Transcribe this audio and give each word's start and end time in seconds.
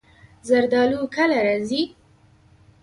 زردالو 0.49 1.01
کله 1.15 1.39
راځي؟ 1.47 1.81